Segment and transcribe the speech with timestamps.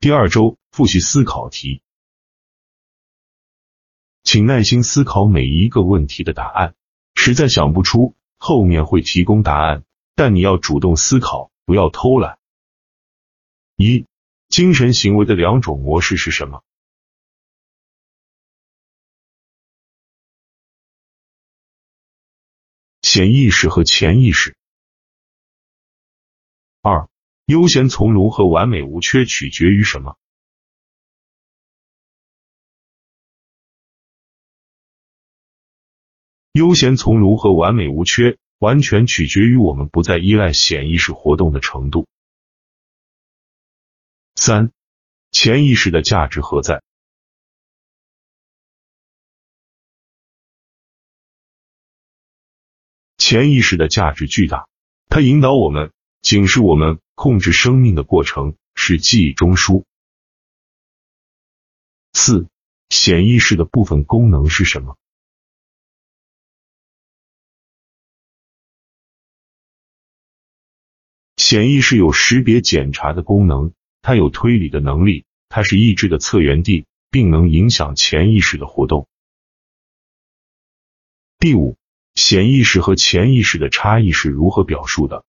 [0.00, 1.82] 第二周复习思考题，
[4.22, 6.74] 请耐心思考每一个问题的答案。
[7.14, 9.84] 实在想不出，后面会提供答案，
[10.14, 12.38] 但你要主动思考，不要偷懒。
[13.76, 14.06] 一、
[14.48, 16.64] 精神行为的两种模式是什么？
[23.02, 24.56] 潜意识和潜意识。
[27.50, 30.16] 悠闲从容和完美无缺取决于什么？
[36.52, 42.06] 悠闲从容和完美无缺完全取决于我们不再依赖显意识活动的程度。
[44.36, 44.70] 三、
[45.32, 46.84] 潜意识的价值何在？
[53.18, 54.68] 潜意识的价值巨大，
[55.08, 55.92] 它引导我们、
[56.22, 59.84] 警示我们、控制生命的过程，是记忆中枢。
[62.14, 62.48] 四、
[62.88, 64.96] 显意识的部分功能是什么？
[71.36, 79.06] 显意识有识别、检查的功能，它有推理的能力，它是意志的策源地，并能影响潜意识的活动。
[81.38, 81.76] 第五。
[82.14, 85.24] 显意识和潜意识的差异是如何表述的？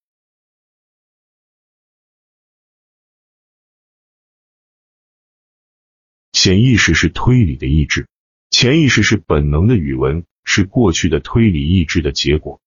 [6.44, 8.09] 潜意识是推理的意志，
[8.50, 12.59] 潜意识是本能的语文，是过去的推理意志的结果。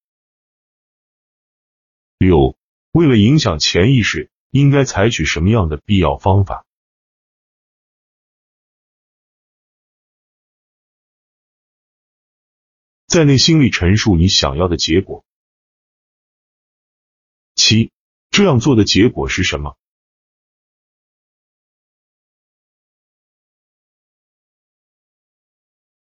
[2.19, 2.57] 六，
[2.93, 6.65] 为了影响潜意识，应该采取什么样的必要方法？
[13.09, 15.25] 在内心里陈述你想要的结果。
[17.57, 17.91] 七，
[18.31, 19.77] 这样做的结果是什么？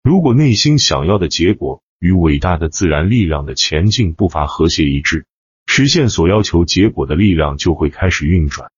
[0.05, 5.27] 如果内心想要的结果与伟大的自然力量的前进步伐和谐一致，
[5.65, 8.71] 实现所要求结果的力量就会开始运转。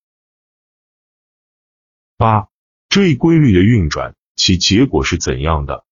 [2.16, 2.47] 八，
[2.88, 5.84] 这一规律的运转，其结果是怎样的？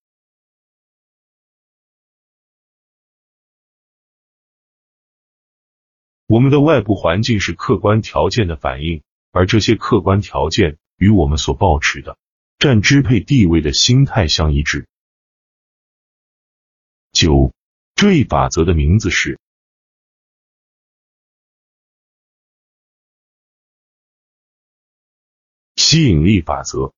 [6.29, 9.03] 我们的外部环境是客观条件的反应，
[9.33, 12.17] 而这些客观条件与我们所抱持的
[12.61, 14.87] 占支配地位的心态相一致。
[17.15, 17.53] 九，
[17.95, 19.39] 这一法则的名字是
[25.77, 26.93] 吸引力法则。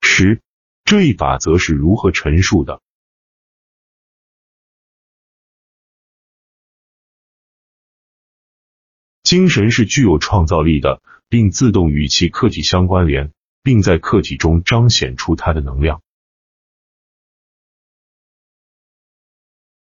[0.00, 0.42] 十，
[0.84, 2.82] 这一法则是如何陈述的？
[9.22, 16.02] 精神是具有创造力的，并自动与其客体相关联，并在客体中彰显出它的能量。